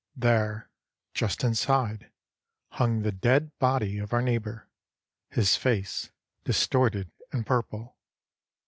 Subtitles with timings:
[0.15, 0.71] There,
[1.13, 2.11] just inside,
[2.69, 4.67] hung the dead body of our neighbor,
[5.29, 6.09] his face
[6.43, 7.99] distorted and purple.